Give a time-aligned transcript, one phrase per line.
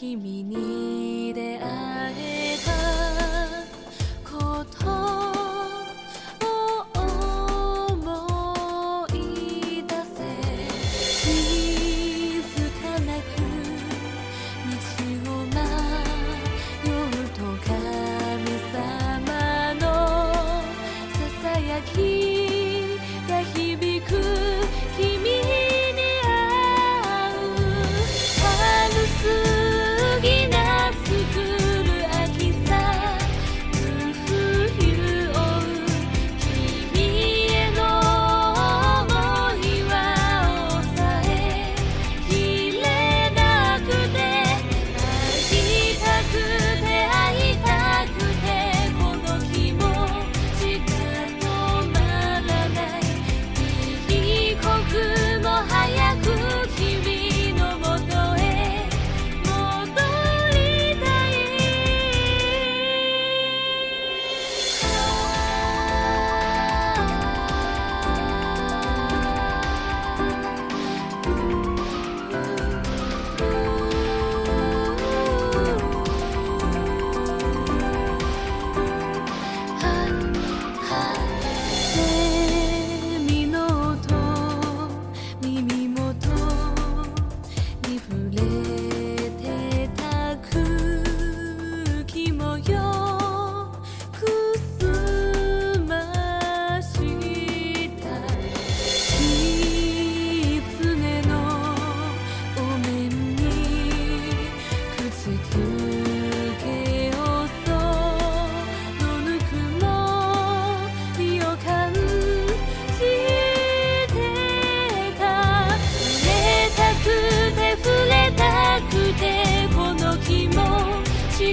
[0.00, 2.39] 君に出会え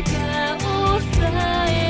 [0.04, 1.28] が抑
[1.70, 1.87] え